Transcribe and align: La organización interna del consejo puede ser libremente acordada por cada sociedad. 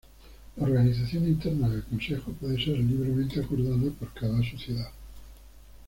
La 0.55 0.63
organización 0.63 1.27
interna 1.27 1.69
del 1.69 1.83
consejo 1.83 2.31
puede 2.33 2.55
ser 2.57 2.75
libremente 2.79 3.39
acordada 3.39 3.77
por 3.99 4.11
cada 4.15 4.41
sociedad. 4.43 4.89